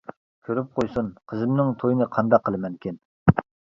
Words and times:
كۆرۈپ 0.47 0.69
قويسۇن، 0.77 1.11
قىزىمنىڭ 1.33 1.69
تويىنى 1.83 2.09
قانداق 2.17 2.47
قىلىمەنكىن. 2.51 2.99